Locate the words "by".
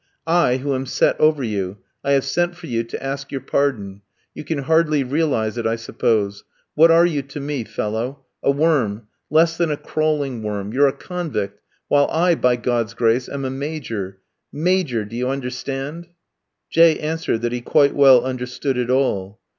12.33-12.55